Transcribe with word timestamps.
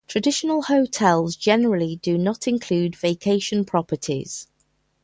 Traditional 0.07 0.63
hotels 0.63 1.35
generally 1.35 1.95
do 1.97 2.17
not 2.17 2.47
include 2.47 2.95
vacation 2.95 3.65
properties. 3.65 4.47